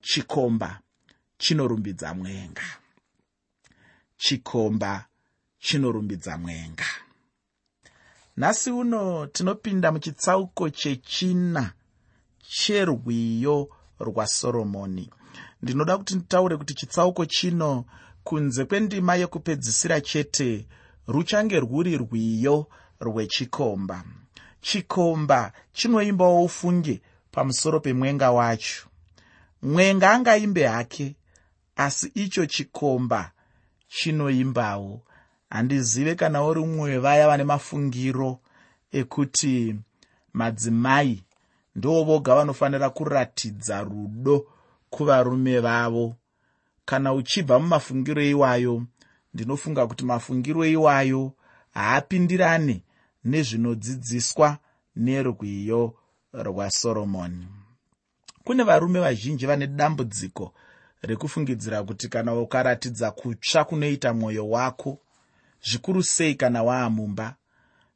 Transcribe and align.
chikomba 0.00 0.80
chinorumbidza 1.38 2.14
mwenga. 2.14 2.62
Chikomba 4.16 5.06
chinorumbidza 5.58 6.38
mwenga. 6.38 6.84
Nhasi 8.36 8.70
uno 8.70 9.26
tinopinda 9.26 9.92
muchitsauko 9.92 10.70
chechina 10.70 11.72
cherwiyo 12.48 13.68
rwasoromoni 14.00 15.10
ndinoda 15.62 15.98
kuti 15.98 16.14
nditaure 16.14 16.56
kuti 16.56 16.74
chitsauko 16.74 17.26
chino 17.26 17.84
kunze 18.24 18.64
kwendima 18.64 19.14
yekupedzisira 19.16 20.00
chete 20.00 20.66
ruchange 21.06 21.60
rwuri 21.60 21.96
rwiyo 21.96 22.66
rwechikomba 23.00 24.04
chikomba 24.60 25.52
chinoimbawo 25.72 26.44
ufunge 26.44 27.02
pamusoro 27.32 27.80
pemwenga 27.80 28.30
wacho 28.30 28.86
mwenga 29.62 30.10
angaimbe 30.10 30.66
hake 30.66 31.16
asi 31.76 32.06
icho 32.14 32.46
chikomba 32.46 33.32
chinoimbawo. 33.88 35.02
Handizive 35.50 36.14
kana 36.14 36.44
uri 36.44 36.60
mumwe 36.60 36.90
wevaya 36.90 37.26
vane 37.28 37.44
mafungiro 37.44 38.38
ekuti 38.92 39.76
madzimai 40.32 41.22
ndo 41.76 42.04
voga 42.04 42.34
vanofanira 42.34 42.90
kuratidza 42.90 43.82
rudo 43.82 44.46
kuvarume 44.90 45.60
vavo. 45.60 46.16
Kana 46.84 47.12
uchibva 47.12 47.58
mumafungiro 47.58 48.22
iwayo 48.22 48.82
ndinofunga 49.34 49.86
kuti 49.86 50.04
mafungiro 50.04 50.64
iwayo 50.66 51.32
haapindirane 51.70 52.82
nezvinodzidziswa 53.24 54.58
nerwiyo 54.96 55.94
rwasoromoni 56.32 57.46
kune 58.50 58.64
varume 58.64 59.00
vazhinji 59.00 59.46
vane 59.46 59.66
dambudziko 59.66 60.54
rekufungidzira 61.02 61.82
kuti 61.82 62.08
kana 62.08 62.34
ukaratidza 62.34 63.10
kutsva 63.10 63.64
kunoita 63.64 64.14
mwoyo 64.14 64.48
wako 64.50 64.98
zvikuru 65.62 66.02
sei 66.02 66.34
kana 66.34 66.62
waamumba. 66.62 67.36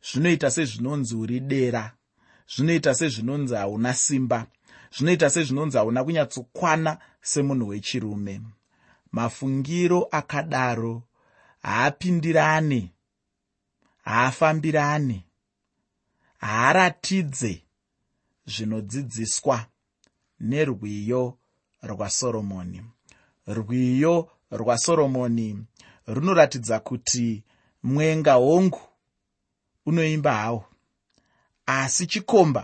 Zvinoita 0.03 0.51
sezvinonzi 0.51 1.15
uri 1.15 1.41
dera 1.41 1.93
zvinoita 2.57 2.95
sezvinonzi 2.95 3.55
hauna 3.55 3.95
simba 3.95 4.47
zvinoita 4.97 5.31
sezvinonzi 5.31 5.77
hauna 5.79 6.05
kunyatsokwana 6.05 6.99
semunhu 7.23 7.69
wechirume. 7.69 8.41
Mafungiro 9.13 10.09
akadaro 10.11 11.03
haapindirane 11.63 12.93
haafambirane 14.05 15.25
haaratidze 16.39 17.63
zvinodzidziswa 18.47 19.67
nerwiyo 20.51 21.23
rwasoromoni 21.89 22.81
rwiyo 23.57 24.15
rwasoromoni 24.59 25.49
runoratidza 26.15 26.77
kuti 26.81 27.27
mwenga 27.83 28.33
hongu 28.35 28.81
unoimba 29.87 30.33
hawo 30.35 30.65
asi 31.67 32.07
chikomba 32.07 32.63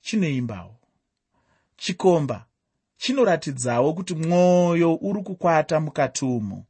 chinoimbawo 0.00 0.74
chikomba 1.76 2.46
chinoratidzawo 2.96 3.94
kuti 3.94 4.14
mwoyo 4.14 4.94
uri 4.94 5.22
kukwata 5.22 5.80
mukati 5.80 6.24
umo 6.24 6.64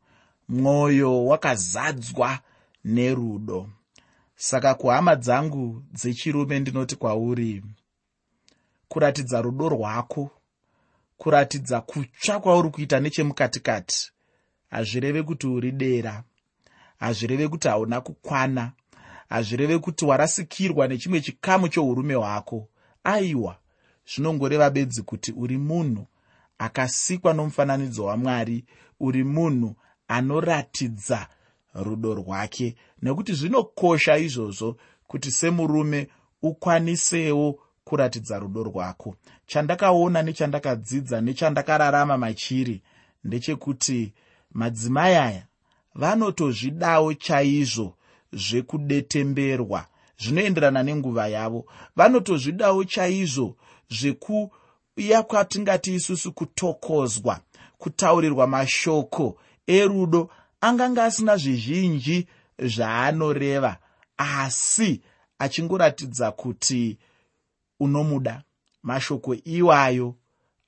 mwoyo 0.49 1.27
wakazadzwa 1.27 2.39
nerudo. 2.85 3.69
Saka 4.37 4.75
kuhama 4.75 5.17
dzangu 5.17 5.83
dzechirume 5.93 6.59
ndinoti 6.61 6.97
kwauri 6.97 7.63
kuratidza 8.95 9.43
rudo 9.43 9.69
rwako 9.69 10.31
kuratidza 11.17 11.81
kutsva 11.81 12.41
kwauri 12.41 12.71
kuita 12.71 13.01
nechemukatikati. 13.01 14.13
Hazvireve 14.71 15.23
kuti 15.23 15.47
uri 15.47 15.73
dera 15.73 16.25
hazvireve 16.99 17.49
kuti 17.49 17.69
hauna 17.69 18.01
kukwana 18.01 18.73
hazvireve 19.29 19.79
kuti 19.79 20.05
warasikirwa 20.05 20.89
nechimwe 20.89 21.21
chikamu 21.21 21.69
chourume 21.69 22.15
hwako. 22.15 22.69
Aiwa 23.05 23.57
zvinongoreva 24.15 24.71
bedzi 24.71 25.03
kuti 25.03 25.33
uri 25.37 25.59
munhu 25.59 26.07
akasikwa 26.59 27.33
nomufananidzo 27.33 28.05
wamwari 28.05 28.65
uri 29.01 29.25
munhu 29.25 29.77
anoratidza 30.09 31.29
rudo 31.75 32.15
rwake. 32.15 32.77
Nekuti 33.03 33.33
zvinokosha 33.33 34.17
izvozvo 34.19 34.77
kuti 35.07 35.31
semurume 35.31 36.09
ukwanisewo 36.43 37.64
kuratidza 37.85 38.39
rudo 38.39 38.63
rwako. 38.63 39.17
Chandakaona 39.47 40.23
nechandakadzidza 40.23 41.21
nechandakararama 41.21 42.19
machiri 42.19 42.83
ndechekuti 43.25 44.13
madzimai 44.53 45.15
aya 45.15 45.47
vanotozvidawo 45.95 47.15
chaizvo 47.15 47.95
zvekudetemberwa 48.33 49.87
zvinoenderana 50.19 50.83
nenguva 50.83 51.29
yavo. 51.29 51.67
Vanotozvidawo 51.97 52.85
chaizvo 52.85 53.57
zvekuya 53.91 55.23
kwatingati 55.27 55.95
isusu 55.95 56.33
kutokozwa 56.33 57.41
kutaurirwa 57.79 58.47
mashoko 58.47 59.37
erudo 59.67 60.31
anganga 60.61 61.05
asina 61.05 61.37
zvizhinji 61.37 62.27
zvaanoreva 62.59 63.77
asi 64.17 65.01
achingoratidza 65.39 66.33
kuti 66.33 66.99
unomuda. 67.81 68.43
Mashoko 68.83 69.35
iwayo 69.35 70.15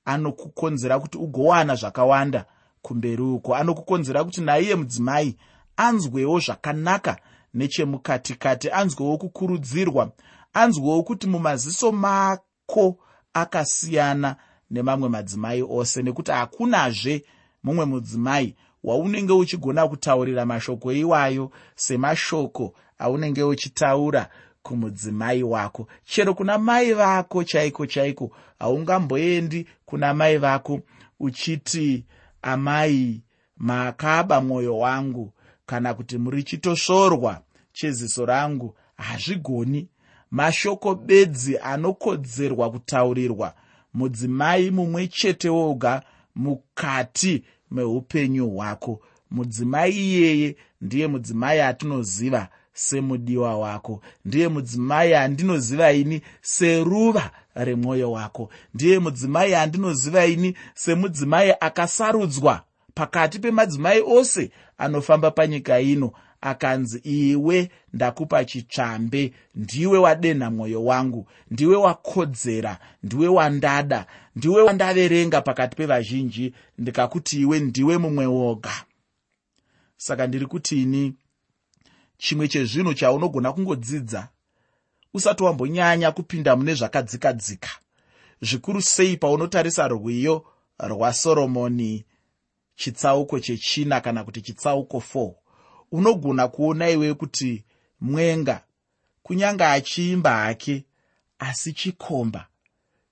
anokukonzera 0.05 0.99
kuti 0.99 1.17
ugowana 1.17 1.75
zvakawanda 1.75 2.45
kumberi 2.81 3.21
uko. 3.21 3.55
Anokukonzera 3.55 4.23
kuti 4.23 4.41
naiye 4.41 4.75
mudzimai 4.75 5.37
anzwewo 5.77 6.39
zvakanaka 6.39 7.17
nechemukatikati 7.53 8.69
anzwewo 8.71 9.17
kukurudzirwa 9.17 10.11
anzwewo 10.53 11.03
kuti 11.03 11.27
mumaziso 11.27 11.91
mako 11.91 12.97
akasiyana 13.33 14.35
nemamwe 14.71 15.09
madzimai 15.09 15.63
ose 15.69 16.01
nekuti 16.03 16.31
hakunazve 16.31 17.25
mumwe 17.63 17.85
mudzimai 17.85 18.55
waunenge 18.83 19.33
uchigona 19.33 19.87
kutaurira 19.87 20.45
mashoko 20.45 20.93
iwayo 20.93 21.51
semashoko 21.75 22.73
aunenge 22.99 23.43
uchitaura 23.43 24.29
kumudzimai 24.71 25.43
wako. 25.43 25.87
Chero 26.05 26.33
kuna 26.33 26.57
mai 26.57 26.93
vako 26.93 27.43
chaiko 27.43 27.85
chaiko? 27.85 28.31
Haungamboendi 28.59 29.67
kuna 29.85 30.13
mai 30.13 30.37
vako 30.37 30.79
uchiti 31.19 32.05
amai 32.41 33.21
makaba 33.57 34.41
mwoyo 34.41 34.77
wangu 34.77 35.33
kana 35.65 35.93
kuti 35.93 36.17
muri 36.17 36.43
chitosvorwa 36.43 37.41
cheziso 37.73 38.25
rangu 38.25 38.75
hazvigoni. 38.97 39.89
Mashoko 40.31 40.95
bedzi 40.95 41.57
anokodzerwa 41.57 42.71
kutaurirwa 42.71 43.53
mudzimai 43.93 44.71
mumwe 44.71 45.07
chete 45.07 45.49
woga 45.49 46.01
mukati 46.35 47.43
meupenyu 47.71 48.49
hwako. 48.49 48.99
Mudzimai 49.31 49.91
iyeye 49.91 50.55
ndiye 50.81 51.07
mudzimai 51.07 51.59
atinoziva 51.61 52.49
semudiwa 52.77 53.57
wako. 53.57 54.01
Ndiye 54.25 54.47
mudzimai 54.47 55.13
andinoziva 55.13 55.91
ini 55.93 56.21
seruva 56.41 57.31
remwoyo 57.55 58.11
wako. 58.11 58.49
Ndiye 58.73 58.99
mudzimai 58.99 59.55
andinoziva 59.55 60.25
ini 60.25 60.57
semudzimai 60.75 61.53
akasarudzwa 61.59 62.63
pakati 62.93 63.39
pemadzimai 63.39 64.01
ose 64.01 64.51
anofamba 64.77 65.31
panyika 65.31 65.79
ino. 65.79 66.11
Akanzi 66.41 66.97
iwe 67.03 67.69
ndakupa 67.93 68.45
chitsvambe. 68.45 69.33
Ndiwe 69.55 69.97
wadenha 69.97 70.51
mwoyo 70.51 70.85
wangu. 70.85 71.27
Ndiwe 71.51 71.75
wakodzera. 71.75 72.79
Ndiwe 73.03 73.27
wandada. 73.27 74.05
Ndiwe 74.35 74.61
wandaverenga 74.61 75.41
pakati 75.41 75.75
pevazhinji. 75.75 76.53
Ndikakuti 76.77 77.41
iwe 77.41 77.59
ndiwe 77.59 77.97
mumwe 77.97 78.25
woga. 78.25 78.71
Saka 79.97 80.27
ndiri 80.27 80.45
kuti 80.45 80.81
ini 80.83 81.13
chimwe 82.17 82.47
chezvinhu 82.47 82.93
chaunogona 82.93 83.53
kungodzidza 83.53 84.29
usati 85.13 85.43
wambonyanya 85.43 86.11
kupinda 86.11 86.55
mune 86.55 86.73
zvakadzika 86.73 87.33
dzika 87.33 87.69
zvikuru 88.41 88.81
sei 88.81 89.17
paunotarisa 89.17 89.87
rwiyo 89.87 90.45
rwasoromoni 90.79 92.05
chitsauko 92.75 93.39
chechina 93.39 94.01
kana 94.01 94.23
kuti 94.23 94.41
chitsauko 94.41 95.03
4 95.13 95.33
unogona 95.91 96.47
kuona 96.47 96.89
iwe 96.89 97.13
kuti 97.13 97.63
mwenga 98.01 98.63
kunyange 99.23 99.63
achiimba 99.63 100.37
hake 100.37 100.85
asi 101.39 101.73
chikomba 101.73 102.47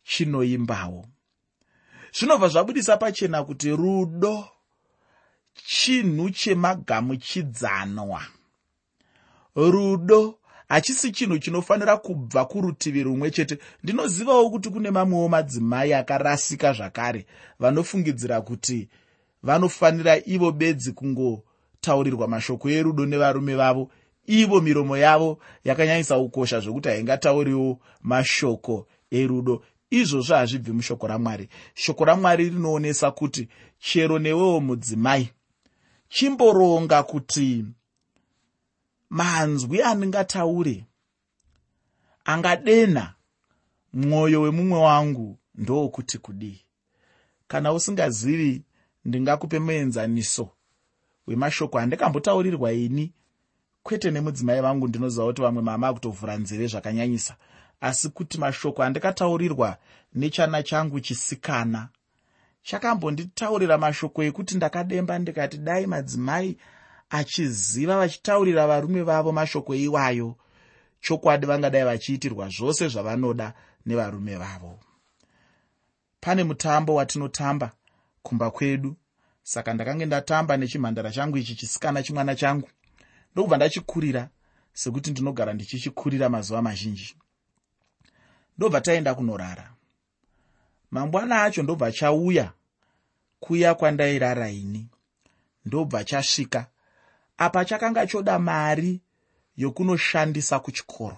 chinoimbawo. 0.04 1.06
Zvinobva 2.14 2.48
zvabudisa 2.48 2.98
pachena 2.98 3.44
kuti 3.44 3.70
rudo 3.70 4.48
chinhu 5.66 6.30
chemagamuchidzanwa 6.30 8.22
rudo. 9.56 10.40
Hachisi 10.70 11.12
chinhu 11.12 11.38
chinofanira 11.40 11.98
kubva 11.98 12.46
kurutivi 12.46 13.04
rumwe 13.04 13.32
chete. 13.32 13.58
Ndinozivawo 13.84 14.50
kuti 14.50 14.70
kune 14.70 14.92
mamwewo 14.92 15.30
madzimai 15.30 15.94
akarasika 15.94 16.74
zvakare 16.74 17.26
vanofungidzira 17.60 18.42
kuti 18.42 18.90
vanofanira 19.44 20.18
ivo 20.26 20.52
bedzi 20.52 20.92
kungotaurirwa 20.92 22.28
mashoko 22.28 22.70
erudo 22.70 23.06
nevarume 23.06 23.56
vavo. 23.56 23.92
Ivo 24.28 24.62
miromo 24.62 24.98
yavo 24.98 25.40
yakanyanyisa 25.64 26.18
kukosha 26.18 26.60
zvokuti 26.60 26.90
haingatauriwo 26.90 27.80
mashoko 28.02 28.88
erudo. 29.12 29.64
Izvozvo 29.90 30.36
hazvibvi 30.36 30.72
mushoko 30.72 31.08
ramwari. 31.08 31.50
Shoko 31.74 32.06
ramwari 32.06 32.50
rinoonesa 32.50 33.12
kuti 33.12 33.48
chero 33.80 34.20
newewo 34.20 34.60
mudzimai 34.60 35.30
chimboronga 36.10 37.04
kuti 37.04 37.66
manzwi 39.10 39.82
andingataure 39.82 40.86
angadenha 42.26 43.14
mwoyo 43.94 44.42
wemumwe 44.42 44.80
wangu 44.80 45.38
ndowokuti 45.56 46.18
kudii. 46.18 46.62
Kana 47.48 47.74
usingazivi 47.74 48.64
ndingakupe 49.06 49.60
muenzaniso 49.60 50.50
wemashoko 51.28 51.80
andikambotaurirwa 51.80 52.74
ini. 52.74 53.14
Kwete 53.84 54.12
nemudzimai 54.12 54.62
vangu 54.62 54.88
ndinoziva 54.88 55.26
kuti 55.26 55.42
vamwe 55.42 55.62
mama 55.62 55.94
kutovhura 55.94 56.38
nzeve 56.38 56.68
zvakanyanyisa 56.68 57.36
asi 57.82 58.10
kuti 58.10 58.38
mashoko 58.38 58.84
andikataurirwa 58.84 59.78
nechana 60.14 60.64
changu 60.64 61.00
chisikana. 61.00 61.90
Chakambonditaurira 62.64 63.78
mashoko 63.78 64.24
ekuti 64.24 64.56
ndakademba 64.56 65.20
ndikati 65.20 65.58
dai 65.58 65.86
madzimai 65.88 66.58
achiziva 67.10 67.98
vachitaurira 67.98 68.68
varume 68.68 69.02
vavo 69.04 69.32
mashoko 69.32 69.76
iwayo 69.76 70.36
chokwadi 71.02 71.46
vangadai 71.46 71.84
vachiitirwa 71.84 72.50
zvose 72.50 72.88
zvavanoda 72.88 73.54
nevarume 73.86 74.36
vavo. 74.36 74.80
Pane 76.20 76.44
mutambo 76.44 76.96
watinotamba 76.96 77.72
kumba 78.24 78.52
kwedu 78.52 78.96
saka 79.44 79.74
ndakange 79.74 80.06
ndatamba 80.06 80.58
nechimhandara 80.58 81.12
changu 81.12 81.38
ichi 81.38 81.56
chisikana 81.56 82.04
chimwana 82.04 82.36
changu. 82.36 82.70
Ndokubva 83.32 83.58
ndachikurira 83.58 84.30
sekuti 84.74 85.12
ndinogara 85.12 85.54
ndichichikurira 85.54 86.30
mazuva 86.30 86.62
mazhinji. 86.62 87.16
Ndobva 88.58 88.82
taenda 88.82 89.16
kunorara. 89.16 89.74
Mangwana 90.92 91.44
acho 91.44 91.64
ndobva 91.64 91.92
chauya 91.92 92.54
kuya 93.40 93.76
kwandairara 93.76 94.50
ini. 94.50 94.90
Ndobva 95.66 96.04
chasvika 96.04 96.68
apa 97.38 97.66
chakanga 97.66 98.08
choda 98.08 98.40
mari 98.40 99.02
yokunoshandisa 99.58 100.60
kuchikoro. 100.60 101.18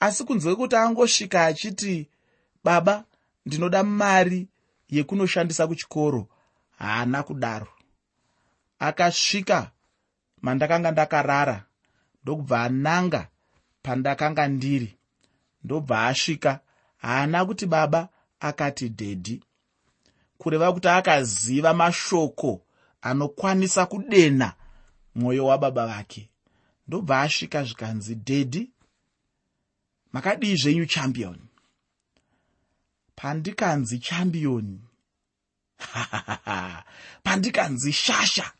Asi 0.00 0.24
kunze 0.24 0.46
kwekuti 0.46 0.76
angosvika 0.76 1.44
achiti 1.44 2.08
baba 2.64 3.04
ndinoda 3.46 3.82
mari 3.82 4.48
yekunoshandisa 4.88 5.66
kuchikoro. 5.66 6.28
Haana 6.78 7.22
kudaro. 7.22 7.68
Akasvika 8.78 9.70
mandakanga 10.42 10.90
ndakarara 10.90 11.64
ndokubva 12.22 12.62
ananga 12.62 13.28
pandakanga 13.82 14.48
ndiri 14.48 14.98
ndobva 15.64 16.06
asvika 16.06 16.60
haana 16.96 17.44
kuti 17.46 17.66
baba 17.66 18.08
akati 18.40 18.88
dhedhi 18.88 19.42
kureva 20.38 20.72
kuti 20.72 20.88
akaziva 20.88 21.74
mashoko 21.74 22.60
anokwanisa 23.02 23.86
kudenha 23.86 24.52
mwoyo 25.14 25.46
wababa 25.46 25.86
vake. 25.86 26.30
Ndobva 26.88 27.22
asvika 27.22 27.64
zvikanzi 27.64 28.14
dhedhi 28.14 28.70
makadii 30.12 30.56
zvenyu 30.56 30.86
champion? 30.86 31.38
Pandikanzi 33.16 33.98
champion. 33.98 34.80
Pandikanzi 37.22 37.92
shasha 37.92 38.52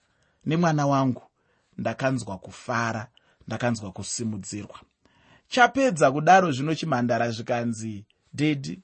nemwana 0.47 0.87
wangu. 0.87 1.23
Ndakanzwa 1.79 2.39
kufara 2.39 3.09
ndakanzwa 3.47 3.93
kusimudzirwa. 3.93 4.81
Chapedza 5.49 6.13
kudaro 6.13 6.53
zvino 6.53 6.75
chimhandara 6.75 7.31
zvikanzi 7.31 8.05
dhedhi 8.35 8.83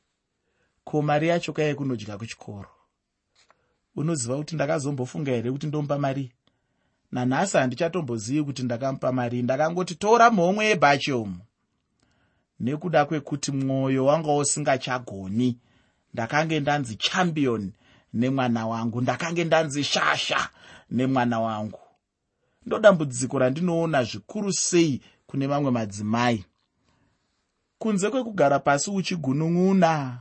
ko 0.85 1.03
mari 1.03 1.29
yacho 1.29 1.53
kaiye 1.53 1.75
kunodya 1.75 2.19
kuchikoro? 2.19 2.71
Unoziva 3.97 4.37
kuti 4.37 4.55
ndakazombofunga 4.55 5.31
here 5.33 5.53
kuti 5.53 5.67
ndomupa 5.67 5.99
mari 5.99 6.33
nanhasi 7.15 7.57
handichatombozivi 7.57 8.45
kuti 8.45 8.63
ndakamupa 8.63 9.13
mari 9.13 9.43
ndakangoti 9.43 9.95
tora 9.95 10.31
mhomwe 10.31 10.65
yebhachi 10.67 11.13
omu 11.13 11.39
nekuda 12.61 13.05
kwekuti 13.05 13.53
mwoyo 13.53 14.05
wanga 14.05 14.33
usingachagoni 14.33 15.59
ndakange 16.15 16.61
ndanzi 16.61 16.97
champion 16.97 17.73
nemwana 18.15 18.67
wangu 18.67 19.01
ndakange 19.01 19.45
ndanzi 19.45 19.85
shasha 19.85 20.49
nemwana 20.91 21.41
wangu. 21.41 21.81
Ndodambudziko 22.67 23.39
randinoona 23.39 24.05
zvikuru 24.05 24.53
sei 24.53 25.01
kune 25.27 25.47
mamwe 25.47 25.71
madzimai. 25.71 26.45
Kunze 27.79 28.11
kwekugara 28.11 28.59
pasi 28.59 28.91
uchigunun'una 28.91 30.19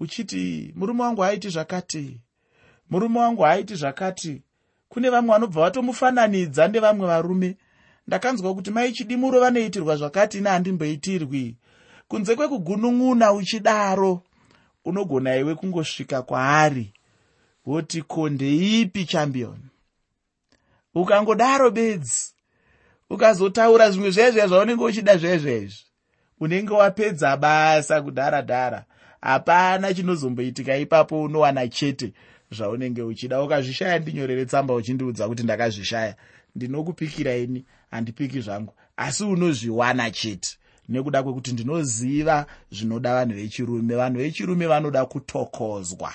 uchiti 0.00 0.72
murume 0.76 1.02
wangu 1.02 1.24
aiti 1.24 1.48
zvakati. 1.48 2.20
Murume 2.90 3.18
wangu 3.18 3.46
aiti 3.46 3.74
zvakati 3.74 4.42
kune 4.88 5.10
vamwe 5.10 5.32
vanobva 5.32 5.60
vatomufananidza 5.60 6.68
nevamwe 6.68 7.06
varume. 7.06 7.56
Ndakanzwa 8.06 8.54
kuti 8.54 8.70
maichidimuro 8.70 9.40
vanoitirwa 9.40 9.96
zvakati 9.96 10.38
ine 10.38 10.50
handimboitirwi 10.50 11.56
kunze 12.08 12.36
kwekugunun'una 12.36 13.32
uchidaro 13.32 14.22
unogona 14.84 15.36
iwe 15.36 15.54
kungosvika 15.54 16.22
kwaari. 16.22 16.92
Woti 17.66 18.02
ko 18.02 18.28
ndeipi 18.28 19.04
champion? 19.04 19.58
Ukangodaro 20.94 21.70
bedzi 21.70 22.34
ukazotaura 23.10 23.90
zvimwe 23.90 24.10
zvezve 24.10 24.46
zvaunenge 24.46 24.84
uchida 24.84 25.16
zvezvezvi 25.16 25.84
unenge 26.40 26.72
wapedza 26.74 27.36
basa 27.36 28.02
kudhara 28.02 28.42
dhara 28.42 28.84
hapana 29.20 29.94
chinozomboitika 29.94 30.76
ipapo 30.76 31.22
unowana 31.22 31.68
chete 31.68 32.12
zvaunenge 32.50 33.02
uchida. 33.02 33.42
Ukazvishaya 33.42 33.98
ndinyorere 33.98 34.46
tsamba 34.46 34.74
uchindiudza 34.74 35.28
kuti 35.28 35.42
ndakazvishaya. 35.42 36.16
Ndinokupikira 36.56 37.36
ini? 37.36 37.64
Handipiki 37.90 38.40
zvangu. 38.40 38.74
Asi 38.96 39.24
unozviwana 39.24 40.10
chete 40.10 40.56
nekuda 40.88 41.22
kwekuti 41.22 41.52
ndinoziva 41.52 42.46
zvinoda 42.72 43.14
vanhu 43.14 43.34
vechirume. 43.34 43.94
Vanhu 43.96 44.18
vechirume 44.18 44.66
vanoda 44.66 45.06
kutokozwa. 45.06 46.12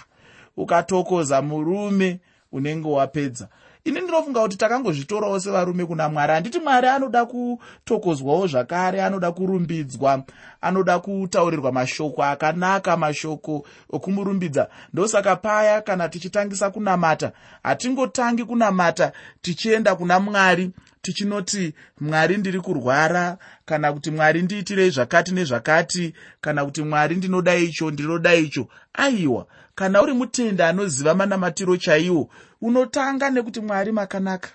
Ukatokoza 0.58 1.42
murume 1.42 2.20
unenge 2.52 2.88
wapedza 2.88 3.48
ini 3.86 4.02
ndinofunga 4.02 4.42
kuti 4.42 4.58
takangozvitorawo 4.58 5.40
sevarume 5.40 5.86
kuna 5.86 6.10
mwari. 6.10 6.34
Handiti 6.34 6.60
mwari 6.60 6.88
anoda 6.88 7.26
kutokozwawo 7.26 8.48
zvakare 8.48 9.04
anoda 9.04 9.32
kurumbidzwa 9.32 10.24
anoda 10.62 11.00
kutaurirwa 11.00 11.72
mashoko 11.72 12.24
akanaka 12.24 12.98
mashoko 12.98 13.66
okumurumbidza. 13.90 14.68
Ndosaka 14.94 15.36
paya 15.36 15.82
kana 15.82 16.10
tichitangisa 16.10 16.70
kunamata 16.70 17.32
hatingotangi 17.64 18.44
kunamata 18.46 19.12
tichienda 19.42 19.96
kuna 19.96 20.20
mwari 20.20 20.72
tichinoti 21.04 21.74
mwari 22.02 22.38
ndiri 22.38 22.60
kurwara 22.62 23.38
kana 23.66 23.94
kuti 23.94 24.12
mwari 24.12 24.42
ndiitirei 24.42 24.90
zvakati 24.90 25.32
nezvakati 25.34 26.14
kana 26.42 26.66
kuti 26.66 26.82
mwari 26.84 27.16
ndinoda 27.16 27.56
icho 27.56 27.92
ndinoda 27.92 28.36
icho 28.36 28.68
aiwa. 28.94 29.48
Kana 29.76 30.02
uri 30.02 30.14
mutende 30.14 30.64
anoziva 30.64 31.16
manamatiro 31.16 31.78
chaiwo 31.78 32.30
unotanga 32.62 33.30
nekuti 33.30 33.60
mwari 33.62 33.92
makanaka. 33.92 34.50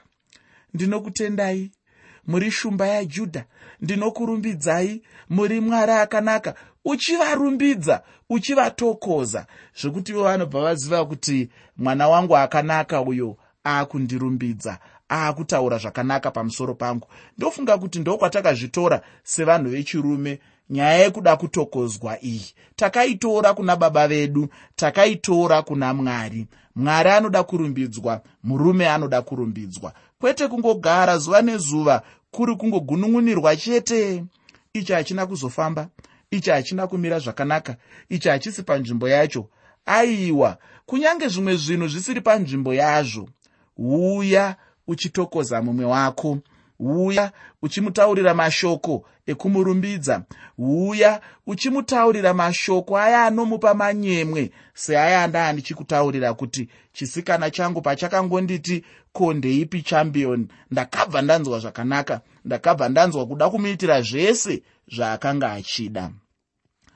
Ndinokutendai 0.75 1.71
muri 2.27 2.51
shumba 2.51 2.87
yajudha 2.87 3.45
ndinokurumbidzai 3.81 5.03
muri 5.29 5.61
mwari 5.61 5.93
akanaka 5.93 6.55
uchivarumbidza 6.85 8.03
uchivatokoza 8.31 9.47
zvekuti 9.81 10.13
ivo 10.13 10.23
vanobva 10.23 10.61
vaziva 10.61 11.05
kuti 11.07 11.51
mwana 11.77 12.09
wangu 12.09 12.37
akanaka 12.37 13.01
uyo 13.01 13.37
aakundirumbidza 13.67 14.79
aakutaura 15.11 15.79
zvakanaka 15.79 16.31
pamusoro 16.31 16.75
pangu. 16.75 17.09
Ndofunga 17.39 17.79
kuti 17.79 17.99
ndokwatakazvitora 17.99 19.01
sevanhu 19.23 19.71
vechirume 19.71 20.39
nyaya 20.71 20.99
yekuda 20.99 21.37
kutokozwa 21.37 22.25
iyi. 22.25 22.55
Takaitora 22.77 23.55
kuna 23.55 23.77
baba 23.77 24.09
vedu 24.09 24.49
takaitora 24.77 25.63
kuna 25.63 25.95
mwari. 25.95 26.47
Mwari 26.77 27.11
anoda 27.11 27.43
kurumbidzwa 27.43 28.21
murume 28.43 28.89
anoda 28.89 29.23
kurumbidzwa. 29.23 29.93
Kwete 30.21 30.49
kungogara 30.49 31.19
zuva 31.19 31.43
nezuva 31.43 32.03
kuri 32.31 32.57
kungogunun'unirwa 32.57 33.57
chete. 33.57 34.25
Ichi 34.73 34.93
hachina 34.93 35.27
kuzofamba 35.27 35.89
ichi 36.31 36.51
hachina 36.51 36.87
kumira 36.87 37.19
zvakanaka 37.19 37.77
ichi 38.09 38.29
hachisi 38.29 38.63
panzvimbo 38.63 39.09
yacho. 39.09 39.49
Aiwa 39.87 40.59
kunyange 40.87 41.29
zvimwe 41.29 41.57
zvinhu 41.57 41.89
zvisiri 41.89 42.21
panzvimbo 42.21 42.75
yazvo. 42.75 43.29
Uya 43.77 44.57
uchitokoza 44.89 45.63
mumwe 45.63 45.85
wako. 45.85 46.39
Uya 46.81 47.33
uchimutaurira 47.63 48.35
mashoko 48.35 49.05
ekumurumbidza. 49.27 50.23
Uya 50.59 51.21
uchimutaurira 51.47 52.35
mashoko 52.35 52.99
aya 52.99 53.25
anomupa 53.25 53.75
manyemwe 53.75 54.51
seaya 54.75 55.23
andaa 55.25 55.53
ndichikutaurira 55.53 56.35
kuti 56.35 56.69
chisikana 56.93 57.51
changu 57.51 57.83
pachakangonditi 57.83 58.85
ko 59.13 59.35
ndeipi 59.35 59.83
champion? 59.83 60.49
Ndakabva 60.71 61.23
ndanzwa 61.23 61.59
zvakanaka. 61.59 62.21
Ndakabva 62.45 62.89
ndanzwa 62.89 63.27
kuda 63.27 63.51
kumuitira 63.51 64.03
zvese 64.03 64.63
zvaakanga 64.95 65.53
achida. 65.53 66.11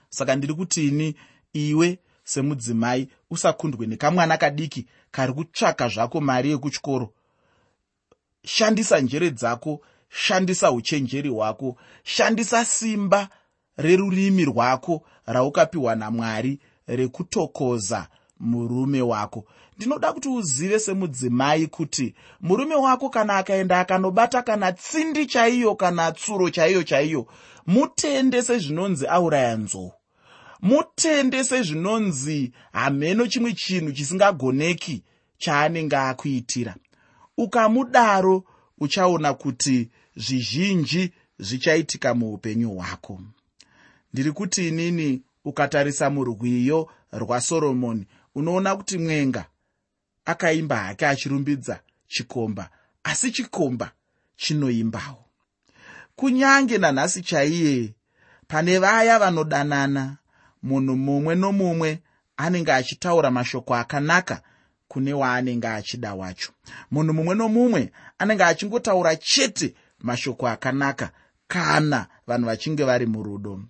Saka 0.09 0.37
ndiri 0.37 0.55
kuti 0.55 0.89
ini 0.89 1.17
iwe 1.53 1.99
semudzimai 2.25 3.09
usakundwe 3.31 3.87
nekamwana 3.87 4.37
kadiki 4.37 4.87
kari 5.11 5.33
kutsvaka 5.33 5.89
zvako 5.89 6.21
mari 6.21 6.51
yekuchikoro 6.51 7.13
shandisa 8.45 9.01
njere 9.01 9.31
dzako 9.31 9.81
shandisa 10.09 10.73
uchenjeri 10.73 11.29
hwako 11.29 11.77
shandisa 12.03 12.65
simba 12.65 13.29
rerurimi 13.77 14.45
rwako 14.45 15.03
raukapiwa 15.27 15.95
namwari 15.97 16.59
rekutokoza 16.87 18.09
murume 18.41 19.03
wako. 19.03 19.45
Ndinoda 19.77 20.13
kuti 20.13 20.29
uzive 20.29 20.79
semudzimai 20.79 21.67
kuti 21.67 22.15
murume 22.41 22.75
wako 22.75 23.11
kana 23.11 23.37
akaenda 23.37 23.81
akanobata 23.81 24.43
kana 24.43 24.73
tsindi 24.73 25.27
chaiyo 25.27 25.75
kana 25.75 26.13
tsuro 26.13 26.51
chaiyo 26.51 26.83
chaiyo 26.83 27.27
mutende 27.67 28.43
sezvinonzi 28.43 29.07
auraya 29.07 29.57
nzou. 29.57 29.93
Mutende 30.63 31.45
sezvinonzi 31.45 32.53
hameno 32.73 33.27
chimwe 33.27 33.53
chinhu 33.53 33.93
chisingagoneki 33.93 35.05
chaanenge 35.39 35.97
akuitira 35.97 36.75
ukamudaro 37.39 38.45
uchaona 38.79 39.35
kuti 39.35 39.91
zvizhinji 40.17 41.13
zvichaitika 41.39 42.15
muupenyu 42.15 42.71
hwako. 42.71 43.21
Ndiri 44.13 44.33
kuti 44.33 44.69
inini 44.69 45.23
ukatarisa 45.45 46.11
murwiyo 46.11 46.91
rwasoromoni 47.13 48.07
unoona 48.35 48.77
kuti 48.77 48.99
mwenga 48.99 49.45
akaimba 50.25 50.77
hake 50.77 51.07
achirumbidza 51.07 51.81
chikomba 52.09 52.71
asi 53.05 53.31
chikomba 53.31 53.93
chinoimbawo. 54.37 55.25
Kunyange 56.17 56.79
nanhasi 56.79 57.23
chaiye 57.23 57.95
pane 58.49 58.79
vaya 58.79 59.19
vanodanana 59.19 60.17
munhu 60.63 60.97
mumwe 60.97 61.35
nomumwe 61.35 62.03
anenge 62.37 62.73
achitaura 62.73 63.31
mashoko 63.31 63.75
akanaka 63.75 64.43
kune 64.93 65.13
waanenge 65.15 65.69
achida 65.69 66.15
wacho. 66.15 66.53
Munhu 66.91 67.13
mumwe 67.15 67.35
nomumwe 67.35 67.93
anenge 68.19 68.45
achingotaura 68.45 69.17
chete 69.17 69.75
mashoko 70.01 70.49
akanaka 70.49 71.11
kana 71.49 72.07
vanhu 72.27 72.47
vachinge 72.47 72.85
vari 72.85 73.07
murudo. 73.07 73.61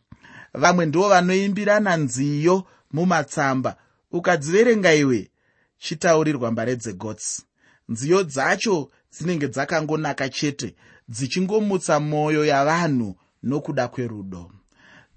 Vamwe 0.55 0.87
ndivo 0.87 1.09
vanoimbirana 1.09 1.97
nziyo 1.97 2.67
mumatsamba. 2.93 3.76
Ukadziverenga 4.11 4.95
iwe 4.95 5.31
chitaurirwa 5.79 6.50
mbare 6.50 6.76
dzegots. 6.76 7.43
Nziyo 7.88 8.23
dzacho 8.25 8.91
dzinenge 9.12 9.49
dzakangonaka 9.49 10.29
chete 10.29 10.75
dzichingomutsa 11.09 12.00
mwoyo 12.00 12.45
yavanhu 12.45 13.17
nokuda 13.43 13.88
kwerudo. 13.88 14.50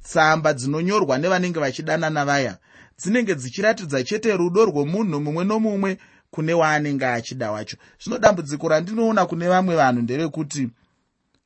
Tsamba 0.04 0.54
dzinonyorwa 0.54 1.18
nevanenge 1.18 1.60
vachidanana 1.60 2.26
vaya 2.26 2.58
dzinenge 3.00 3.36
dzichiratidza 3.36 4.04
chete 4.04 4.38
rudo 4.38 4.66
rwomunhu 4.66 5.20
mumwe 5.20 5.44
nomumwe 5.46 5.98
kune 6.32 6.54
waanenge 6.54 7.06
achida 7.06 7.52
wacho. 7.52 7.78
Zvino 8.00 8.18
dambudziko 8.18 8.68
randinoona 8.70 9.25
kune 9.25 9.48
vamwe 9.48 9.75
vanhu 9.75 10.02
nderekuti 10.02 10.70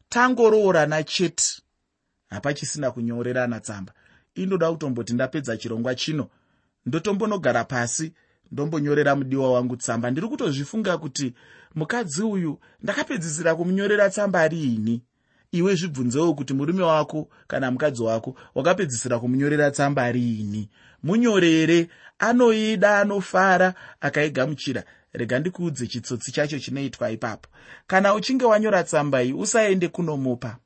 tangoroorana 0.09 1.03
chete 1.03 1.61
hapachisina 2.29 2.91
kunyorerana 2.91 3.59
tsamba. 3.59 3.93
Inoda 4.35 4.71
kutomboti 4.71 5.13
ndapedza 5.13 5.57
chirongwa 5.57 5.95
chino 5.95 6.29
ndotombonogara 6.85 7.63
pasi 7.63 8.13
ndombonyorera 8.51 9.15
mudiwa 9.15 9.53
wangu 9.53 9.75
tsamba. 9.77 10.11
Ndiri 10.11 10.27
kutozvifunga 10.27 10.97
kuti 10.97 11.33
mukadzi 11.75 12.23
uyu 12.23 12.59
ndakapedzisira 12.83 13.55
kumunyorera 13.55 14.09
tsamba 14.09 14.47
riini? 14.47 15.03
Iwe 15.51 15.75
zvibvunzewo 15.75 16.33
kuti 16.33 16.53
murume 16.53 16.83
wako 16.83 17.29
kana 17.47 17.71
mukadzi 17.71 18.03
wako 18.03 18.35
wakapedzisira 18.55 19.19
kumunyorera 19.19 19.71
tsamba 19.71 20.11
riini 20.11 20.69
munyorere 21.03 21.89
anoida 22.19 22.99
anofara 22.99 23.73
akaigamuchira. 24.01 24.83
Rega 25.13 25.39
ndikuudze 25.39 25.87
chitsotsi 25.87 26.31
chacho 26.31 26.59
chinoitwa 26.59 27.11
ipapo. 27.11 27.49
Kana 27.87 28.13
uchinge 28.13 28.45
wanyora 28.45 28.83
tsamba 28.83 29.23
iyi 29.23 29.33
usaende 29.33 29.87
kunomupa. 29.87 30.57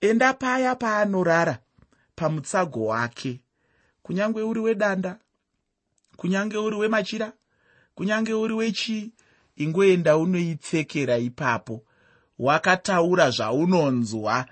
Enda 0.00 0.32
paya 0.32 0.74
paanorara 0.74 1.58
pamutsago 2.16 2.86
wake. 2.86 3.40
Kunyange 4.02 4.40
uri 4.42 4.60
wedanda 4.60 5.16
kunyange 6.16 6.56
uri 6.58 6.76
wemachira 6.76 7.32
kunyange 7.94 8.32
uri 8.34 8.54
wechii 8.54 9.12
ingoenda 9.56 10.16
unoipfekera 10.16 11.18
ipapo. 11.18 11.82
Wakataura 12.38 13.30
zvaunonzwa 13.30 14.46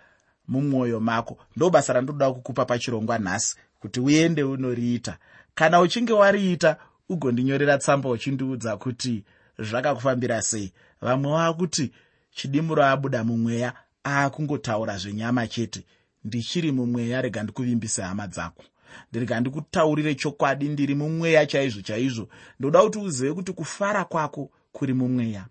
mumwoyo 0.48 1.00
mako. 1.00 1.38
Ndo 1.56 1.70
basa 1.70 1.92
randoda 1.92 2.32
kukupa 2.32 2.64
pachirongwa 2.64 3.18
nhasi 3.18 3.56
kuti 3.80 4.00
uende 4.00 4.42
unoriita. 4.42 5.18
Kana 5.54 5.80
uchinge 5.80 6.12
wariita 6.12 6.76
ugondinyorera 7.08 7.78
tsamba 7.78 8.08
uchindiudza 8.08 8.76
kuti 8.76 9.24
zvakakufambira 9.58 10.42
sei. 10.42 10.72
Vamwe 11.00 11.32
vakuti 11.32 11.92
chidimuro 12.30 12.84
abuda 12.84 13.24
mumweya 13.24 13.72
aakungotaura 14.06 14.98
zvenyama 14.98 15.46
chete. 15.46 15.84
Ndichiri 16.24 16.72
mumweya 16.72 17.22
rega 17.22 17.42
ndikuvimbise 17.42 18.02
hama 18.02 18.26
dzako. 18.26 18.64
Ndirega 19.10 19.40
ndikutaurire 19.40 20.14
chokwadi 20.14 20.68
ndiri 20.68 20.94
mumweya 20.94 21.46
chaizvo 21.46 21.82
chaizvo. 21.82 22.28
Ndoda 22.60 22.82
kuti 22.82 22.98
uzive 22.98 23.34
kuti 23.34 23.52
kufara 23.52 24.04
kwako 24.04 24.50
kuri 24.72 24.94
mumweya. 24.94 25.46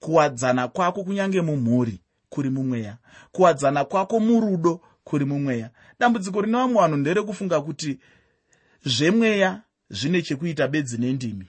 Kuwadzana 0.00 0.68
kwako 0.68 1.04
kunyange 1.04 1.40
mumhuri 1.40 2.00
kuri 2.28 2.50
mumweya. 2.50 2.96
Kuwadzana 3.32 3.84
kwako 3.84 4.20
murudo 4.20 4.80
kuri 5.04 5.24
mumweya. 5.24 5.70
Dambudziko 6.00 6.40
rine 6.40 6.58
vamwe 6.58 6.80
vanhu 6.82 6.96
nderekufunga 6.96 7.60
kuti 7.60 7.98
zvemweya 8.84 9.62
zvine 9.90 10.22
chekuita 10.22 10.68
bedzi 10.68 10.98
nendimi. 10.98 11.46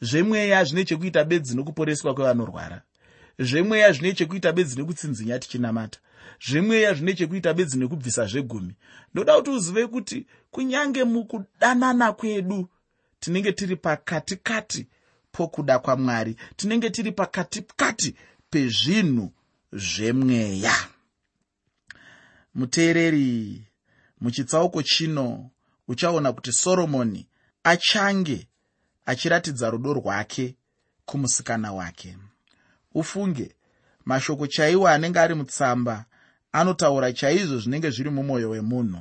Zvemweya 0.00 0.64
zvine 0.64 0.84
chekuita 0.84 1.24
bedzi 1.24 1.56
nokuporeswa 1.56 2.14
kwevanorwara. 2.14 2.82
Zvemweya 3.38 3.92
zvine 3.92 4.12
chekuita 4.12 4.52
bedzi 4.52 4.76
nekutsinzinya 4.76 5.38
tichinamata. 5.38 5.98
Zvemweya 6.46 6.94
zvine 6.94 7.14
chekuita 7.14 7.54
bedzi 7.54 7.78
nekubvisa 7.78 8.26
zvegumi. 8.26 8.74
Ndoda 9.14 9.36
kuti 9.36 9.50
uzive 9.50 9.86
kuti 9.86 10.26
kunyange 10.50 11.04
mukudanana 11.04 12.12
kwedu 12.12 12.68
tinenge 13.20 13.52
tiri 13.52 13.76
pakatikati 13.76 14.86
pokuda 15.32 15.78
kwamwari 15.78 16.36
tinenge 16.56 16.90
tiri 16.90 17.12
pakatikati 17.12 18.14
pezvinhu 18.50 19.32
zvemweya 19.72 20.91
muteereri 22.54 23.62
muchitsauko 24.20 24.82
chino 24.82 25.50
uchaona 25.88 26.32
kuti 26.32 26.52
soromoni 26.52 27.26
achange 27.64 28.48
achiratidza 29.06 29.70
rudo 29.70 29.92
rwake 29.92 30.56
kumusikana 31.06 31.72
wake. 31.72 32.16
Ufunge 32.94 33.56
mashoko 34.04 34.46
chaiwo 34.46 34.88
anenge 34.88 35.18
ari 35.20 35.34
mutsamba 35.34 36.04
anotaura 36.52 37.12
chaizvo 37.12 37.58
zvinenge 37.58 37.90
zviri 37.90 38.10
mumwoyo 38.10 38.50
wemunhu. 38.50 39.00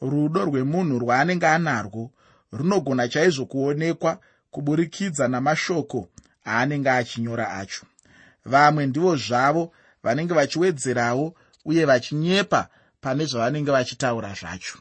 Rudo 0.00 0.44
rwemunhu 0.44 0.98
rwaanenge 0.98 1.46
anarwo 1.46 2.10
runogona 2.52 3.08
chaizvo 3.08 3.46
kuonekwa 3.46 4.20
kuburikidza 4.50 5.28
namashoko 5.28 6.08
aanenge 6.46 6.90
achinyora 6.90 7.50
acho. 7.50 7.86
Vamwe 8.44 8.86
ndivo 8.86 9.16
zvavo 9.16 9.72
vanenge 10.02 10.34
vachiwedzerawo 10.34 11.34
uye 11.64 11.84
vachinyepa 11.84 12.68
pane 13.00 13.24
zvavanenge 13.24 13.70
vachitaura 13.70 14.34
zvacho. 14.34 14.78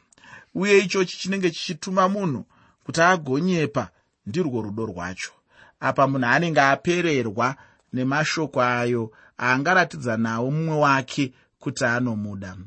Uye 0.56 0.80
ichochi 0.80 1.18
chinenge 1.18 1.52
chichituma 1.52 2.10
munhu 2.10 2.46
kuti 2.84 3.02
agonyepa 3.02 3.90
ndirwo 4.26 4.62
rudo 4.62 4.86
rwacho. 4.86 5.32
Apa 5.80 6.08
munhu 6.08 6.28
anenge 6.28 6.62
apererwa 6.62 7.56
nemashoko 7.94 8.62
ayo 8.62 9.12
aangaratidza 9.40 10.18
nawo 10.18 10.52
mumwe 10.52 10.76
wake 10.76 11.34
kuti 11.60 11.86
anomuda. 11.86 12.58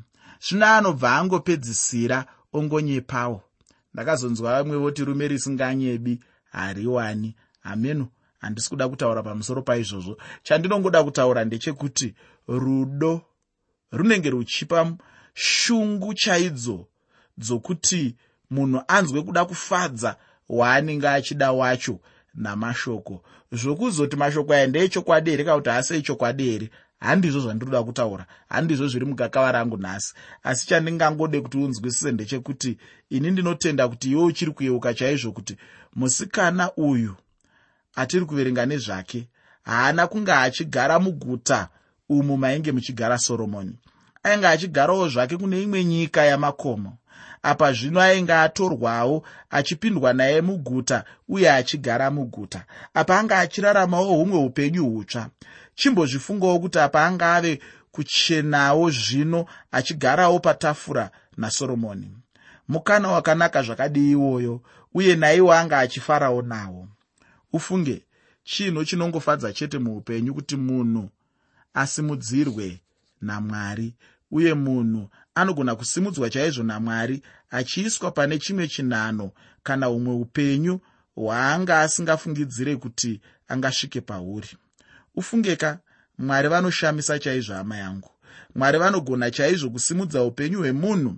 Zvino 0.45 0.65
anobva 0.65 1.15
angopedzisira 1.17 2.25
ongonyepawo. 2.53 3.43
Ndakazonzwa 3.93 4.51
vamwe 4.51 4.77
voti 4.77 5.05
rume 5.05 5.27
risinganyebi 5.27 6.19
hariwani. 6.51 7.35
Hameno 7.59 8.07
handisi 8.39 8.69
kuda 8.69 8.89
kutaura 8.89 9.23
pamusoro 9.23 9.61
paizvozvo. 9.61 10.17
Chandinongoda 10.43 11.03
kutaura 11.03 11.45
ndechekuti 11.45 12.15
rudo 12.47 13.21
runenge 13.91 14.29
ruchipa 14.29 14.97
shungu 15.33 16.13
chaidzo 16.13 16.87
dzokuti 17.37 18.15
munhu 18.49 18.81
anzwe 18.87 19.21
kuda 19.21 19.45
kufadza 19.45 20.15
waanenge 20.49 21.07
achida 21.09 21.51
wacho 21.51 21.99
namashoko. 22.33 23.23
Zvokuzoti 23.51 24.15
mashoko 24.15 24.53
aya 24.53 24.67
ndeechokwadi 24.67 25.31
here 25.31 25.43
kana 25.43 25.57
kuti 25.57 25.69
haasi 25.69 25.93
echokwadi 25.95 26.43
here 26.43 26.69
handizvo 26.99 27.39
zvandinoda 27.39 27.83
kutaura 27.83 28.25
handizvo 28.49 28.87
zviri 28.87 29.05
mugakava 29.05 29.51
rangu 29.51 29.77
nhasi. 29.77 30.13
Asi 30.43 30.67
chandingangode 30.67 31.41
kuti 31.41 31.57
unzwisise 31.57 32.11
ndechekuti 32.11 32.77
ini 33.09 33.31
ndinotenda 33.31 33.87
kuti 33.87 34.11
iwe 34.11 34.23
uchiri 34.23 34.51
kuyeuka 34.51 34.93
chaizvo 34.93 35.31
kuti 35.31 35.57
musikana 35.95 36.71
uyu 36.75 37.15
atiri 37.95 38.25
kuverenga 38.25 38.65
nezvake 38.65 39.27
haana 39.63 40.07
kunge 40.07 40.31
achigara 40.31 40.99
muguta 40.99 41.69
umu 42.09 42.37
mainge 42.37 42.71
muchigara 42.71 43.17
soromoni 43.17 43.75
ainge 44.23 44.47
achigarawo 44.47 45.09
zvake 45.09 45.37
kune 45.37 45.61
imwe 45.61 45.83
nyika 45.85 46.25
yamakomo. 46.25 46.97
Apa 47.43 47.73
zvino 47.73 48.01
ainge 48.01 48.33
atorwawo 48.33 49.23
achipindwa 49.49 50.13
naye 50.13 50.41
muguta 50.41 51.03
uye 51.29 51.51
achigara 51.51 52.11
muguta. 52.11 52.65
Apa 52.93 53.19
anga 53.19 53.39
achiraramawo 53.39 54.13
humwe 54.13 54.37
upenyu 54.37 54.85
hutsva. 54.85 55.29
Chimbozvifungawo 55.75 56.59
kuti 56.59 56.79
apa 56.79 57.05
anga 57.05 57.35
ave 57.35 57.59
kuchenawo 57.91 58.89
zvino 58.89 59.45
achigarawo 59.71 60.39
patafura 60.39 61.11
nasoromoni. 61.37 62.11
Mukana 62.67 63.07
wakanaka 63.11 63.63
zvakadii 63.63 64.11
iwoyo 64.11 64.61
uye 64.93 65.15
naiwo 65.15 65.53
anga 65.53 65.79
achifarawo 65.79 66.41
nawo. 66.41 66.87
Ufunge 67.53 68.05
chinhu 68.43 68.85
chinongofadza 68.85 69.53
chete 69.53 69.77
muupenyu 69.77 70.33
kuti 70.33 70.55
munhu 70.55 71.09
asimudzirwe 71.73 72.81
namwari 73.21 73.95
uye 74.31 74.53
munhu 74.53 75.09
anogona 75.35 75.75
kusimudzwa 75.75 76.29
chaizvo 76.29 76.63
namwari 76.63 77.21
achiiswa 77.49 78.11
pane 78.11 78.37
chimwe 78.39 78.67
chinhano 78.67 79.31
kana 79.63 79.85
humwe 79.85 80.13
upenyu 80.13 80.79
hwaanga 81.15 81.81
asingafungidzire 81.81 82.75
kuti 82.75 83.21
angasvike 83.47 84.01
pauri. 84.01 84.57
Ufungeka 85.15 85.79
mwari 86.17 86.47
vanoshamisa 86.47 87.19
chaizvo 87.19 87.53
hama 87.53 87.77
yangu. 87.77 88.11
Mwari 88.55 88.77
vanogona 88.79 89.31
chaizvo 89.31 89.69
kusimudza 89.69 90.23
upenyu 90.23 90.59
hwemunhu 90.59 91.17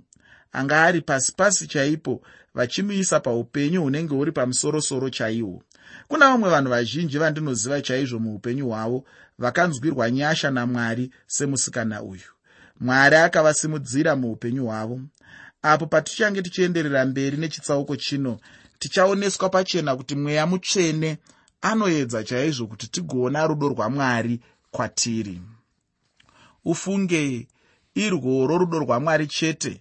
anga 0.52 0.82
ari 0.82 1.00
pasi 1.00 1.32
pasi 1.32 1.66
chaipo 1.66 2.22
vachimuisa 2.54 3.20
paupenyu 3.20 3.82
hunenge 3.82 4.14
huri 4.14 4.32
pamusorosoro 4.32 5.10
chaihwo 5.10 5.62
kuna 6.08 6.26
vamwe 6.26 6.50
vanhu 6.50 6.70
vazhinji 6.70 7.18
vandinoziva 7.18 7.80
chaizvo 7.80 8.18
muupenyu 8.18 8.68
hwavo 8.68 9.04
vakanzwirwa 9.38 10.10
nyasha 10.10 10.50
namwari 10.50 11.10
semusikana 11.26 12.02
uyu. 12.02 12.30
Mwari 12.80 13.16
akavasimudzira 13.16 14.16
muupenyu 14.16 14.64
hwavo. 14.66 15.00
Apo 15.62 15.86
patichange 15.86 16.42
tichienderera 16.42 17.04
mberi 17.06 17.36
nechitsauko 17.36 17.96
chino 17.96 18.40
tichaoneswa 18.78 19.48
pachena 19.48 19.96
kuti 19.96 20.14
mweya 20.16 20.46
mutsvene 20.46 21.18
anoedza 21.60 22.24
chaizvo 22.24 22.66
kuti 22.66 22.86
tigoona 22.88 23.46
rudo 23.46 23.68
rwamwari 23.68 24.40
kwatiri. 24.70 25.40
Ufunge 26.64 27.48
irworo 27.94 28.58
rudo 28.58 28.78
rwamwari 28.78 29.26
chete. 29.26 29.80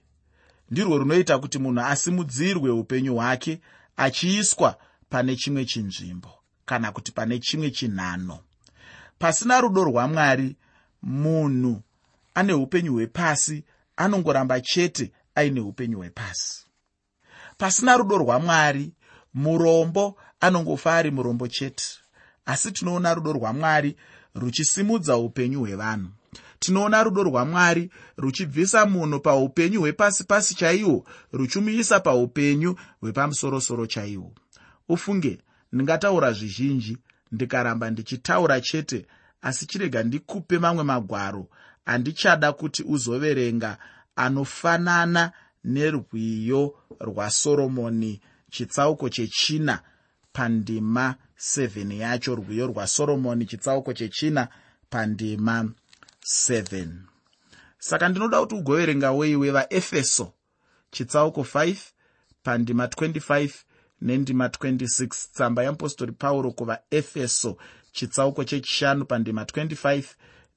Ndirwo 0.72 0.98
runoita 0.98 1.40
kuti 1.40 1.60
munhu 1.60 1.82
asimudzirwe 1.82 2.70
upenyu 2.72 3.16
hwake 3.16 3.62
achiiswa 3.98 4.78
pane 5.10 5.36
chimwe 5.36 5.66
chinzvimbo 5.66 6.32
kana 6.66 6.92
kuti 6.92 7.12
pane 7.12 7.40
chimwe 7.40 7.72
chinhano 7.72 8.40
pasina 9.20 9.62
rudo 9.62 9.84
rwamwari 9.84 10.56
munhu 11.02 11.82
ane 12.34 12.54
upenyu 12.54 12.94
hwepasi 12.94 13.64
anongoramba 13.96 14.62
chete 14.62 15.12
aine 15.36 15.60
upenyu 15.62 15.98
hwepasi. 15.98 16.66
Pasina 17.58 17.98
rudo 17.98 18.18
rwamwari 18.18 18.94
murombo 19.34 20.18
anongofa 20.40 20.96
ari 20.96 21.12
murombo 21.12 21.48
chete. 21.48 21.86
Asi 22.46 22.72
tinoona 22.72 23.14
rudo 23.14 23.34
rwamwari 23.34 23.96
ruchisimudza 24.36 25.18
upenyu 25.18 25.60
hwevanhu. 25.60 26.10
Tinoona 26.60 27.04
rudo 27.04 27.24
rwamwari 27.24 27.90
ruchibvisa 28.18 28.86
munhu 28.86 29.20
paupenyu 29.20 29.80
hwepasi 29.82 30.24
pasi 30.24 30.56
chaihwo 30.56 31.06
ruchimuisa 31.32 32.00
paupenyu 32.00 32.76
hwepamusorosoro 33.02 33.86
chaihwo 33.86 34.32
ufunge 34.90 35.42
ndingataura 35.72 36.32
zvizhinji 36.32 36.98
ndikaramba 37.34 37.90
ndichitaura 37.90 38.62
chete 38.62 39.06
asi 39.42 39.66
chirega 39.66 40.04
ndikupe 40.04 40.60
mamwe 40.60 40.84
magwaro. 40.84 41.48
Andichada 41.86 42.52
kuti 42.54 42.84
uzoverenga 42.84 43.78
anofanana 44.16 45.32
nerwiyo 45.64 46.76
rwasoromoni 47.00 48.22
chitsauko 48.52 49.10
chechina 49.10 49.80
pandima 50.34 51.16
7 51.38 51.98
yacho 51.98 52.36
rwiyo 52.36 52.68
rwasoromoni 52.68 53.46
chitsauko 53.46 53.94
chechina 53.94 54.48
pandima 54.90 55.70
7 56.50 56.88
saka 57.80 58.10
ndinoda 58.10 58.40
kuti 58.40 58.56
ugoverengawo 58.56 59.26
iwe 59.26 59.52
vaefeso 59.52 60.34
chitsauko 60.92 61.42
5 61.42 61.76
pandima 62.44 62.86
25 62.86 63.52
nendima 64.08 64.48
26 64.48 65.08
tsamba 65.34 65.64
yeapostori 65.64 66.12
pauro 66.12 66.52
kuvaefeso 66.52 67.58
chitsauko 67.92 68.44
chechishanu 68.44 69.06
pandima 69.06 69.44
25 69.44 70.04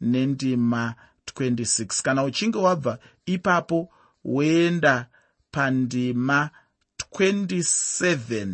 nendima 0.00 0.94
26 1.34 2.02
kana 2.02 2.24
uchinge 2.24 2.58
wabva 2.58 2.98
ipapo 3.26 3.78
woenda 4.24 5.06
pandima 5.50 6.50
27 7.12 8.48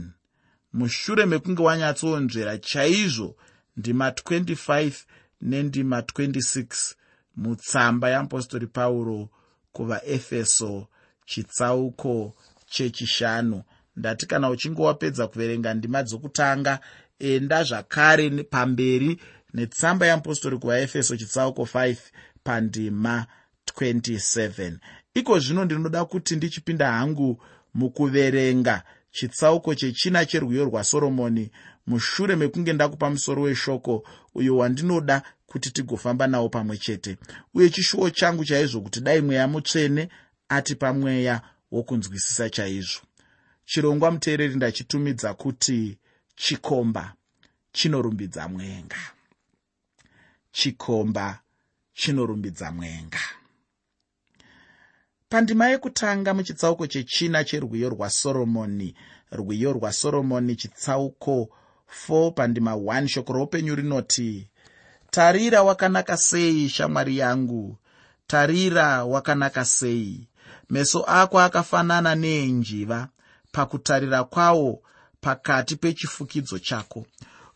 mushure 0.72 1.26
mekunge 1.26 1.62
wanyatsonzvera 1.62 2.58
chaizvo 2.58 3.36
ndima 3.76 4.10
25 4.10 4.92
nendima 5.40 6.00
26 6.00 6.94
mutsamba 7.36 8.08
yeapostori 8.10 8.66
pauro 8.66 9.28
kuvaefeso 9.72 10.86
chitsauko 11.26 12.34
chechishanu 12.66 13.62
ndati 13.96 14.26
kana 14.26 14.50
uchinge 14.50 14.82
wapedza 14.82 15.26
kuverenga 15.26 15.74
ndima 15.74 16.02
dzokutanga 16.02 16.78
enda 17.18 17.64
zvakare 17.64 18.30
pamberi 18.30 19.20
netsamba 19.54 20.06
yeapostori 20.06 20.58
kuvaefeso 20.58 21.16
chitsauko 21.16 21.62
5 21.62 21.96
pandima 22.44 23.26
27 23.78 24.72
iko 25.14 25.38
zvino 25.38 25.64
ndinoda 25.64 26.04
kuti 26.04 26.36
ndichipinda 26.36 26.92
hangu 26.92 27.42
mukuverenga 27.74 28.82
chitsauko 29.10 29.74
chechina 29.74 30.26
cherwiyo 30.26 30.64
rwasoromoni 30.64 31.50
mushure 31.86 32.36
mekunge 32.36 32.72
ndakupa 32.72 33.10
musoro 33.10 33.42
weshoko 33.42 34.04
uyo 34.34 34.56
wandinoda 34.56 35.22
kuti 35.46 35.70
tigofamba 35.70 36.26
nawo 36.26 36.48
pamwe 36.48 36.76
chete. 36.76 37.16
Uye 37.54 37.70
chishuwo 37.70 38.10
changu 38.10 38.44
chaizvo 38.44 38.80
kuti 38.80 39.00
dai 39.00 39.20
mweya 39.20 39.48
mutsvene 39.48 40.08
ati 40.48 40.74
pamweya 40.74 41.40
wokunzwisisa 41.72 42.50
chaizvo 42.50 43.00
chirongwa 43.64 44.10
muteereri 44.10 44.56
ndachitumidza 44.56 45.34
kuti 45.34 45.98
chikomba 46.36 47.14
chinorumbidza 47.72 48.48
mwenga. 48.48 48.96
Chikomba 50.52 51.40
chinorumbidza 51.92 52.72
mwenga. 52.72 53.20
Pandima 55.28 55.68
yekutanga 55.68 56.34
muchitsauko 56.34 56.86
chechina 56.86 57.44
cherwiyo 57.44 57.88
rwasoromoni 57.88 58.94
rwiyo 59.32 59.72
rwasoromoni 59.72 60.56
chitsauko 60.56 61.48
4 62.08 62.30
pandima 62.32 62.72
1 62.72 63.06
shoko 63.08 63.32
roupenyu 63.32 63.74
rinoti 63.74 64.50
tarira 65.10 65.62
wakanaka 65.62 66.16
sei 66.16 66.68
shamwari 66.68 67.18
yangu? 67.18 67.76
Tarira 68.26 69.04
wakanaka 69.04 69.64
sei? 69.64 70.28
Meso 70.70 71.04
ako 71.06 71.40
akafanana 71.40 72.14
neenjiva 72.14 73.08
pakutarira 73.52 74.24
kwawo 74.24 74.82
pakati 75.20 75.76
pechifukidzo 75.76 76.58
chako. 76.58 77.06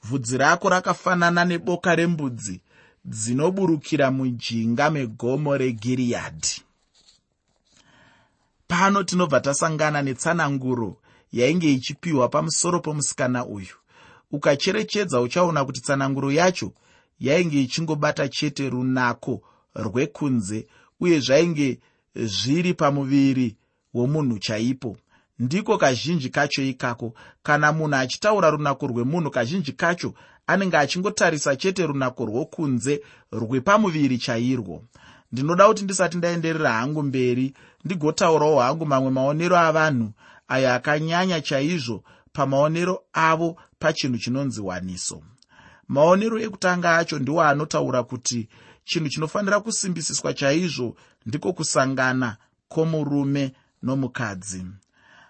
Vhudzi 0.05 0.39
rako 0.39 0.69
rakafanana 0.69 1.45
neboka 1.45 1.95
rembudzi 1.95 2.61
dzinoburukira 3.05 4.11
mujinga 4.11 4.91
megomo 4.91 5.57
regiriyadhi. 5.57 6.63
Pano 8.69 9.03
tinobva 9.03 9.41
tasangana 9.41 10.03
netsananguro 10.03 10.97
yainge 11.33 11.73
ichipiwa 11.73 12.29
pamusoro 12.29 12.81
pomusikana 12.81 13.47
uyu. 13.47 13.77
Ukacherechedza 14.31 15.21
uchaona 15.21 15.65
kuti 15.65 15.81
tsananguro 15.81 16.33
yacho 16.33 16.73
yainge 17.21 17.63
ichingobata 17.63 18.29
chete 18.29 18.71
runako 18.71 19.43
rwekunze 19.75 20.67
uye 21.01 21.21
zvainge 21.21 21.81
zviri 22.15 22.75
pamuviri 22.75 23.57
womunhu 23.95 24.39
chaipo 24.39 24.97
ndiko 25.39 25.79
kazhinji 25.79 26.29
kacho 26.31 26.63
ikako. 26.63 27.15
Kana 27.43 27.73
munhu 27.73 27.97
achitaura 27.97 28.51
runako 28.51 28.87
rwemunhu 28.87 29.31
kazhinji 29.31 29.73
kacho 29.73 30.15
anenge 30.47 30.77
achingotarisa 30.77 31.57
chete 31.57 31.87
runako 31.87 32.25
rwokunze 32.27 33.03
rwepamuviri 33.33 34.19
chairwo. 34.19 34.85
Ndinoda 35.33 35.67
kuti 35.69 35.85
ndisati 35.85 36.17
ndaenderera 36.17 36.73
hangu 36.73 37.03
mberi 37.03 37.55
ndigotaurawo 37.85 38.61
hangu 38.61 38.87
mamwe 38.87 39.11
maonero 39.11 39.57
avanhu 39.59 40.13
ayo 40.49 40.75
akanyanya 40.75 41.41
chaizvo 41.41 42.03
pamaonero 42.33 43.03
avo 43.13 43.57
pachinhu 43.79 44.19
chinonzi 44.19 44.61
waniso. 44.61 45.23
Maonero 45.89 46.39
ekutanga 46.41 46.97
acho 46.97 47.19
ndiwo 47.19 47.43
anotaura 47.43 48.03
kuti 48.03 48.49
chinhu 48.85 49.09
chinofanira 49.09 49.61
kusimbisiswa 49.61 50.35
chaizvo 50.35 50.97
ndiko 51.27 51.53
kusangana 51.53 52.37
kwomurume 52.69 53.53
nomukadzi 53.83 54.65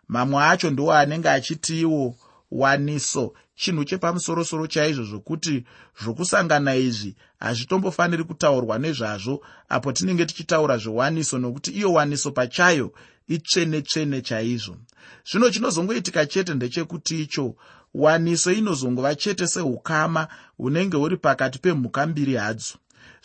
mamwe 0.08 0.44
acho 0.44 0.70
ndiwo 0.70 0.92
anenge 0.92 1.28
achitiwo 1.30 2.16
waniso. 2.50 3.34
Chinhu 3.56 3.84
chepamusorosoro 3.84 4.66
chaizvo 4.66 5.04
zvokuti 5.04 5.64
zvokusangana 6.02 6.74
izvi 6.76 7.16
hazvitombofaniri 7.40 8.24
kutaurwa 8.24 8.78
nezvazvo 8.78 9.40
apo 9.68 9.92
tinenge 9.92 10.26
tichitaura 10.26 10.76
zvewaniso 10.78 11.38
nokuti 11.38 11.70
iyo 11.70 11.92
waniso 11.92 12.30
pachayo 12.30 12.92
itsvene 13.28 13.82
tsvene 13.82 14.22
chaizvo. 14.22 14.76
Zvino 15.30 15.50
chinozongoitika 15.50 16.26
chete 16.26 16.54
ndechekuti 16.54 17.22
icho 17.22 17.54
waniso 17.94 18.52
inozongova 18.52 19.14
chete 19.14 19.46
seukama 19.46 20.28
hunenge 20.56 20.96
huri 20.96 21.16
pakati 21.16 21.58
pemhuka 21.58 22.06
mbiri 22.06 22.34
hadzo. 22.34 22.74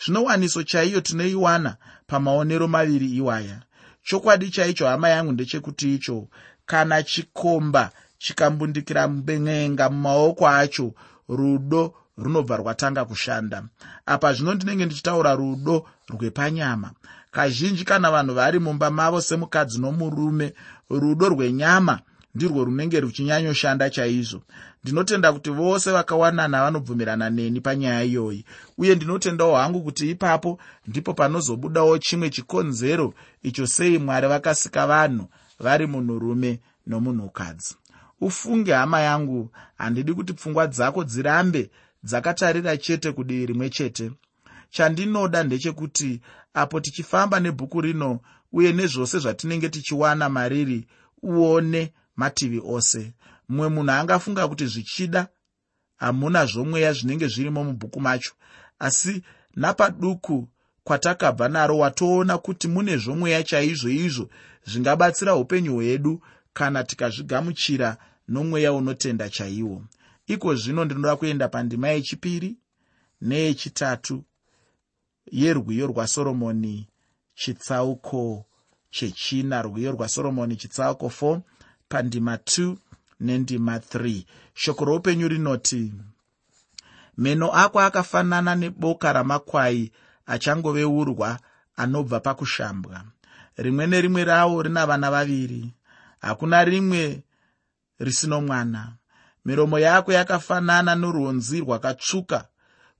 Zvino 0.04 0.24
waniso 0.24 0.62
chaiyo 0.62 1.00
tinoiwana 1.00 1.76
pamaonero 2.06 2.68
maviri 2.68 3.06
iwaya. 3.06 3.62
Chokwadi 4.02 4.50
chaicho 4.50 4.86
hama 4.86 5.08
yangu 5.08 5.32
ndechekuti 5.32 5.94
icho 5.94 6.28
kana 6.66 7.02
chikomba 7.02 7.90
chikambundikira 8.18 9.08
mben'enga 9.08 9.90
mumaoko 9.90 10.48
acho 10.48 10.94
rudo 11.28 11.94
runobva 12.18 12.56
rwatanga 12.56 13.04
kushanda. 13.04 13.64
Apa 14.06 14.32
zvino 14.32 14.54
ndinenge 14.54 14.86
ndichitaura 14.86 15.34
rudo 15.34 15.86
rwepanyama. 16.08 16.90
Kazhinji 17.30 17.84
kana 17.84 18.10
vanhu 18.10 18.34
vari 18.34 18.58
mumba 18.58 18.90
mavo 18.90 19.20
semukadzi 19.20 19.80
nomurume 19.80 20.54
rudo 20.90 21.28
rwenyama 21.28 22.00
ndirwo 22.34 22.64
runenge 22.64 23.00
ruchinyanyoshanda 23.00 23.90
chaizvo. 23.90 24.42
Ndinotenda 24.82 25.32
kuti 25.32 25.50
vose 25.50 25.90
vakawanana 25.92 26.62
vanobvumirana 26.62 27.30
neni 27.30 27.60
panyaya 27.60 28.02
iyoyi. 28.04 28.44
Uye 28.78 28.94
ndinotendawo 28.94 29.56
hangu 29.56 29.82
kuti 29.82 30.10
ipapo 30.10 30.58
ndipo 30.86 31.14
panozobudawo 31.14 31.98
chimwe 31.98 32.30
chikonzero 32.30 33.14
icho 33.42 33.66
sei 33.66 33.98
mwari 33.98 34.28
vakasika 34.28 34.86
vanhu 34.86 35.28
vari 35.60 35.86
munhurume 35.86 36.60
nomunhukadzi. 36.86 37.74
Ufunge 38.20 38.72
hama 38.72 39.00
yangu 39.00 39.50
handidi 39.78 40.14
kuti 40.14 40.32
pfungwa 40.32 40.66
dzako 40.66 41.04
dzirambe 41.04 41.70
dzakatarira 42.04 42.76
chete 42.76 43.12
kudivi 43.12 43.46
rimwe 43.46 43.70
chete. 43.70 44.10
Chandinoda 44.70 45.42
ndechekuti 45.42 46.20
apo 46.54 46.80
tichifamba 46.80 47.40
nebhuku 47.40 47.80
rino 47.80 48.20
uye 48.52 48.72
nezvose 48.72 49.18
zvatinenge 49.18 49.68
tichiwana 49.68 50.28
mariri 50.28 50.86
uone 51.22 51.92
mativi 52.16 52.62
ose. 52.64 53.12
Mumwe 53.48 53.68
munhu 53.68 53.90
angafunga 53.92 54.48
kuti 54.48 54.66
zvichida 54.66 55.28
hamuna 55.96 56.46
zvomweya 56.46 56.92
zvinenge 56.92 57.28
zvirimo 57.28 57.64
mubhuku 57.64 58.00
macho. 58.00 58.32
Asi 58.78 59.22
napaduku 59.56 60.48
kwatakabva 60.84 61.48
naro 61.48 61.78
watoona 61.78 62.38
kuti 62.38 62.68
mune 62.68 62.96
zvomweya 62.96 63.42
chaizvo 63.42 63.88
izvo 63.88 64.28
zvingabatsira 64.66 65.36
upenyu 65.36 65.74
hwedu 65.74 66.22
kana 66.52 66.84
tikazvigamuchira 66.84 67.96
nomweya 68.28 68.72
unotenda 68.72 69.28
chaiwo. 69.28 69.82
Iko 70.26 70.54
zvino 70.54 70.84
ndinoda 70.84 71.16
kuenda 71.16 71.48
pandima 71.48 71.88
yechipiri 71.88 72.56
neyechitatu 73.20 74.24
yerwiyo 75.32 75.86
rwasoromoni 75.86 76.88
chitsauko 77.34 78.44
chechina 78.90 79.62
rwiyo 79.62 79.92
rwasoromoni 79.92 80.56
chitsauko 80.56 81.06
4 81.06 81.40
pandima 81.88 82.36
2 82.36 82.76
nendima 83.20 83.78
3 83.78 84.24
shoko 84.54 84.84
roupenyu 84.84 85.28
rinoti 85.28 85.92
meno 87.18 87.52
ako 87.52 87.80
akafanana 87.80 88.54
neboka 88.54 89.12
ramakwai 89.12 89.92
achangoveurwa 90.26 91.38
anobva 91.76 92.20
pakushambwa. 92.20 93.04
Rimwe 93.56 93.86
nerimwe 93.86 94.24
ravo 94.24 94.62
rina 94.62 94.86
vana 94.86 95.10
vaviri. 95.10 95.74
Hakuna 96.20 96.64
rimwe 96.64 97.22
risino 97.98 98.40
mwana. 98.40 98.92
Miromo 99.44 99.78
yako 99.78 100.12
yakafanana 100.12 100.94
norwonzi 100.94 101.60
rwakatsvuka. 101.60 102.48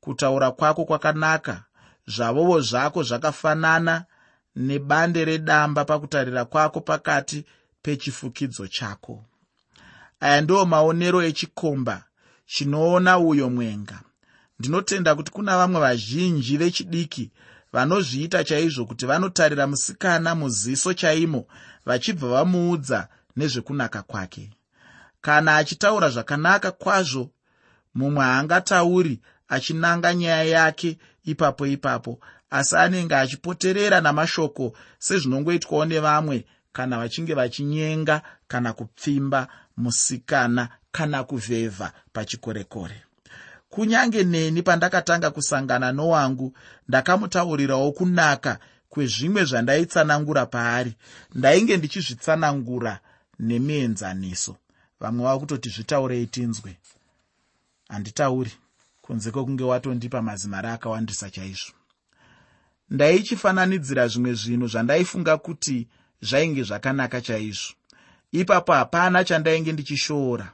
Kutaura 0.00 0.50
kwako 0.50 0.84
kwakanaka. 0.84 1.64
Zvavovo 2.06 2.60
zvako 2.60 3.02
zvakafanana 3.02 4.04
nebande 4.56 5.24
redamba 5.24 5.84
pakutarira 5.84 6.44
kwako 6.44 6.80
pakati 6.80 7.44
pechifukidzo 7.82 8.66
chako. 8.66 9.24
Aya 10.20 10.40
ndiwo 10.40 10.66
maonero 10.66 11.22
echikomba 11.22 12.04
chinoona 12.46 13.18
uyo 13.18 13.50
mwenga 13.50 14.00
ndinotenda 14.62 15.14
kuti 15.14 15.32
kuna 15.32 15.56
vamwe 15.58 15.80
vazhinji 15.80 16.56
vechidiki 16.56 17.30
vanozviita 17.72 18.44
chaizvo 18.44 18.86
kuti 18.86 19.06
vanotarira 19.06 19.66
musikana 19.66 20.34
muziso 20.34 20.94
chaimo 20.94 21.46
vachibva 21.86 22.28
vamuudza 22.28 23.08
nezvekunaka 23.36 24.02
kwake. 24.02 24.50
Kana 25.20 25.56
achitaura 25.56 26.08
zvakanaka 26.10 26.70
kwazvo 26.70 27.30
mumwe 27.94 28.24
haangatauri 28.24 29.20
achinanga 29.48 30.14
nyaya 30.14 30.44
yake 30.44 30.98
ipapo 31.24 31.66
ipapo 31.66 32.20
asi 32.50 32.76
anenge 32.76 33.14
achipoterera 33.16 34.00
namashoko 34.00 34.72
sezvinongoitwawo 34.98 35.84
nevamwe 35.84 36.46
kana 36.72 36.98
vachinge 36.98 37.34
vachinyenga 37.34 38.22
kana 38.48 38.72
kupfimba 38.72 39.48
musikana 39.76 40.68
kana 40.92 41.24
kuvhevha 41.24 41.92
pachikorekore 42.12 43.02
kunyange 43.72 44.24
neni 44.24 44.62
pandakatanga 44.62 45.30
kusangana 45.30 45.92
nowangu 45.92 46.52
ndakamutaurirawo 46.88 47.92
kunaka 47.92 48.58
kwezvimwe 48.88 49.44
zvandaitsanangura 49.44 50.46
paari. 50.46 50.92
Ndainge 51.34 51.76
ndichizvitsanangura 51.76 52.98
nemienzaniso. 53.38 54.56
Vamwe 55.00 55.24
vava 55.24 55.38
kutoti 55.38 55.68
zvitaurei 55.68 56.26
tinzwe. 56.26 56.76
Handitauri 57.88 58.52
kunze 59.02 59.30
kwokunge 59.30 59.64
watondipa 59.64 60.22
mazimari 60.22 60.68
akawandisa 60.68 61.30
chaizvo. 61.30 61.72
Ndaichifananidzira 62.90 64.08
zvimwe 64.08 64.34
zvinhu 64.34 64.68
zvandaifunga 64.68 65.36
kuti 65.36 65.88
zvainge 66.22 66.62
zvakanaka 66.62 67.20
chaizvo. 67.20 67.72
Ipapo 68.32 68.72
hapana 68.72 69.24
chandainge 69.24 69.72
ndichishoora 69.72 70.52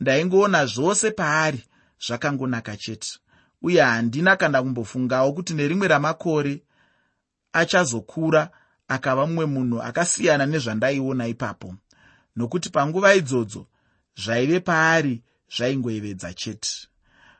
ndaingoona 0.00 0.66
zvose 0.66 1.10
paari 1.10 1.64
zvakangonaka 2.06 2.76
chete. 2.76 3.18
Uye 3.62 3.82
handina 3.82 4.36
kana 4.36 4.62
kumbofungawo 4.62 5.32
kuti 5.32 5.54
nerimwe 5.54 5.88
ramakore 5.88 6.62
achazokura 7.52 8.50
akava 8.88 9.26
mumwe 9.26 9.46
munhu 9.46 9.82
akasiyana 9.82 10.46
nezvandaiona 10.46 11.26
ipapo. 11.26 11.74
Nokuti 12.36 12.70
panguva 12.70 13.14
idzodzo 13.14 13.66
zvaive 14.16 14.60
paari 14.60 15.22
zvaingoyevedza 15.56 16.34
chete. 16.34 16.88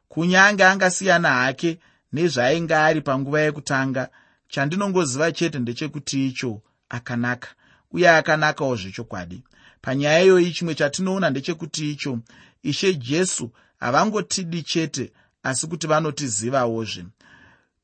Kunyange 0.08 0.64
angasiyana 0.64 1.28
hake 1.28 1.78
nezvaainge 2.12 2.74
ari 2.74 3.00
panguva 3.00 3.40
yekutanga 3.40 4.08
chandinongoziva 4.48 5.32
chete 5.32 5.58
ndechekuti 5.58 6.26
icho 6.26 6.62
akanaka 6.88 7.48
uye 7.90 8.10
akanakawo 8.10 8.76
zvechokwadi. 8.76 9.42
Panyaya 9.82 10.22
iyoyi 10.22 10.52
chimwe 10.52 10.74
chatinoona 10.74 11.30
ndechekuti 11.30 11.90
icho 11.90 12.18
ishe 12.62 12.94
jesu 12.94 13.50
havangotidi 13.82 14.62
chete 14.62 15.12
asi 15.42 15.66
kuti 15.66 15.86
vanotizivawozve 15.86 17.04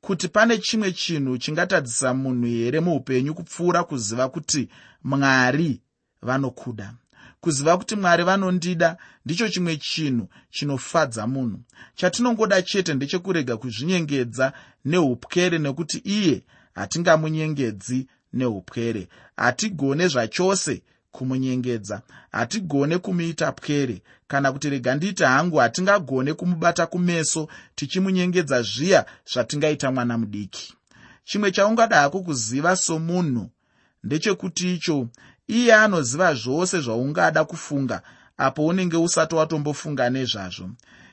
kuti 0.00 0.28
pane 0.28 0.58
chimwe 0.58 0.92
chinhu 0.92 1.38
chingatadzisa 1.38 2.14
munhu 2.14 2.46
here 2.46 2.80
muupenyu 2.80 3.34
kupfuura 3.34 3.84
kuziva 3.84 4.28
kuti 4.28 4.68
mwari 5.04 5.80
vanokuda? 6.22 6.94
Kuziva 7.40 7.78
kuti 7.78 7.96
mwari 7.96 8.24
vanondida 8.24 8.96
ndicho 9.24 9.48
chimwe 9.48 9.76
chinhu 9.76 10.28
chinofadza 10.50 11.26
munhu. 11.26 11.60
Chatinongoda 11.94 12.62
chete 12.62 12.94
ndechekurega 12.94 13.56
kuzvinyengedza 13.56 14.52
neupwere 14.84 15.58
nekuti 15.58 15.98
iye 15.98 16.42
hatingamunyengedzi 16.74 18.06
neupwere. 18.32 19.08
Hatigone 19.36 20.08
zvachose 20.08 20.82
kumunyengedza. 21.18 22.02
Hatigone 22.32 22.98
kumuita 22.98 23.52
pwere. 23.52 24.02
Kana 24.28 24.52
kuti 24.52 24.70
rega 24.70 24.94
nditi 24.94 25.22
hangu 25.24 25.56
hatingagone 25.56 26.34
kumubata 26.34 26.86
kumeso 26.86 27.48
tichimunyengedza 27.74 28.62
zviya 28.62 29.06
zvatingaita 29.32 29.90
mwana 29.90 30.18
mudiki. 30.18 30.74
Chimwe 31.24 31.50
chaungada 31.50 31.96
hako 32.00 32.20
kuziva 32.20 32.76
somunhu 32.76 33.50
ndechekuti 34.04 34.74
icho 34.74 35.08
iye 35.48 35.74
anoziva 35.74 36.34
zvose 36.34 36.80
zvaungada 36.80 37.44
kufunga 37.44 38.02
apo 38.36 38.66
unenge 38.66 38.96
usati 38.96 39.34
watombofunga 39.34 40.10
nezvazvo. 40.10 40.70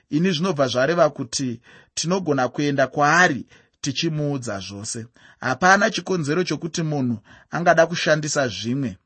Ini 0.09 0.31
zvinobva 0.31 0.67
zvareva 0.67 1.09
kuti 1.09 1.61
tinogona 1.93 2.47
kuenda 2.47 2.87
kwaari 2.87 3.45
tichimuudza 3.81 4.59
zvose. 4.59 5.05
Hapana 5.39 5.89
chikonzero 5.89 6.43
chokuti 6.43 6.83
munhu 6.83 7.17
angada 7.51 7.87
kushandisa 7.87 8.47
zvimwe 8.47 8.97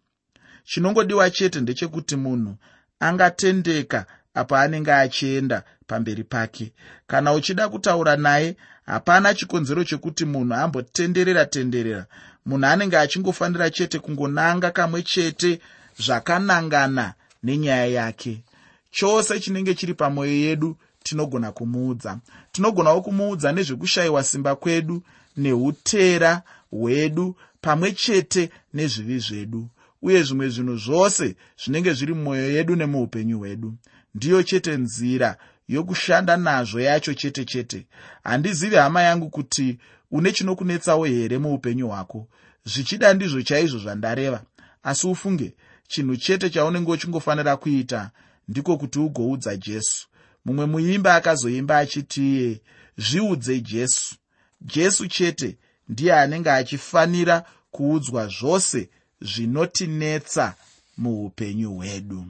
chinongodiwa 0.70 1.30
chete 1.30 1.62
ndechekuti 1.62 2.16
munhu 2.16 2.56
angatendeka 3.00 4.06
apo 4.34 4.56
anenge 4.56 4.94
achienda 4.94 5.64
pamberi 5.88 6.24
pake. 6.24 6.74
Kana 7.08 7.34
uchida 7.34 7.70
kutaura 7.70 8.16
naye 8.16 8.56
hapana 8.86 9.34
chikonzero 9.34 9.84
chekuti 9.84 10.26
munhu 10.26 10.54
ambotenderera 10.54 11.46
tenderera. 11.46 12.06
Munhu 12.46 12.66
anenge 12.66 12.98
achingofanira 12.98 13.70
chete 13.70 14.00
kungonanga 14.00 14.72
kamwe 14.72 15.04
chete 15.04 15.60
zvakanangana 16.00 17.14
nenyaya 17.44 17.86
yake. 17.86 18.44
Chose 18.92 19.40
chinenge 19.40 19.74
chiri 19.76 19.94
pamwoyo 19.94 20.32
yedu 20.46 20.78
tinogona 21.04 21.52
kumuudza. 21.52 22.20
Tinogonawo 22.52 23.02
kumuudza 23.02 23.52
nezvekushayiwa 23.52 24.24
simba 24.24 24.56
kwedu 24.56 25.04
neutera 25.38 26.42
hwedu 26.72 27.36
pamwe 27.62 27.92
chete 27.92 28.50
nezvivi 28.74 29.20
zvedu 29.20 29.70
uye 30.02 30.24
zvimwe 30.24 30.50
zvinhu 30.50 30.78
zvose 30.78 31.36
zvinenge 31.64 31.94
zviri 31.94 32.14
mumwoyo 32.14 32.52
yedu 32.52 32.76
nemuupenyu 32.76 33.38
hwedu. 33.38 33.74
Ndiyo 34.16 34.44
chete 34.44 34.78
nzira 34.78 35.38
yokushanda 35.68 36.38
nazvo 36.38 36.80
yacho 36.82 37.14
chete 37.14 37.46
chete. 37.46 37.88
Handizivi 38.24 38.76
hama 38.76 39.02
yangu 39.02 39.30
kuti 39.30 39.78
une 40.12 40.32
chinokunetsawo 40.32 41.06
here 41.06 41.38
muupenyu 41.38 41.88
hwako? 41.88 42.28
Zvichida 42.66 43.14
ndizvo 43.14 43.42
chaizvo 43.42 43.80
zvandareva. 43.80 44.42
Asi 44.84 45.08
ufunge 45.08 45.56
chinhu 45.88 46.18
chete 46.18 46.50
chaunenge 46.50 46.92
uchingofanira 46.92 47.58
kuita 47.58 48.12
ndiko 48.48 48.78
kuti 48.78 49.00
ugoudza 49.00 49.58
jesu. 49.58 50.08
Mumwe 50.46 50.66
muimba 50.66 51.16
akazoimba 51.16 51.78
achitiye 51.78 52.62
zviudze 52.98 53.60
jesu. 53.60 54.16
Jesu 54.62 55.08
chete 55.08 55.58
ndiye 55.90 56.14
anenge 56.14 56.52
achifanira 56.52 57.44
kuudzwa 57.72 58.28
zvose 58.28 58.90
zvinotinetsa 59.22 60.56
muupenyu 60.98 61.76
hwedu. 61.76 62.26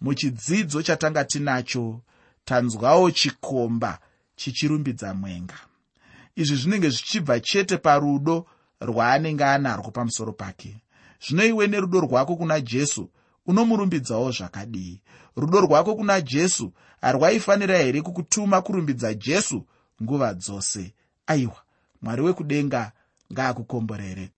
Muchidzidzo 0.00 0.82
chatanga 0.82 1.24
tinacho 1.24 2.00
tanzwawo 2.44 3.10
chikomba 3.10 3.98
chichirumbidza 4.36 5.14
mwenga. 5.14 5.58
Izvi 6.36 6.56
zvinenge 6.56 6.90
zvichibva 6.90 7.40
chete 7.40 7.76
parudo 7.76 8.46
rwaanenge 8.80 9.44
anarwo 9.44 9.90
pamusoro 9.90 10.32
pake. 10.32 10.76
Zvino 11.26 11.44
iwe 11.44 11.66
nerudo 11.66 12.00
rwako 12.00 12.36
kuna 12.36 12.60
jesu 12.60 13.10
unomurumbidzawo 13.46 14.30
zvakadii. 14.32 15.00
Rudo 15.36 15.60
rwako 15.60 15.94
kuna 15.94 16.20
jesu 16.20 16.72
harwaifanira 17.00 17.78
here 17.78 18.02
kukutuma 18.02 18.62
kurumbidza 18.62 19.14
jesu 19.14 19.66
nguva 20.02 20.34
dzose? 20.34 20.94
Aiwa 21.26 21.62
mwari 22.02 22.22
wekudenga 22.22 22.92
ngaakukomborere 23.32 24.30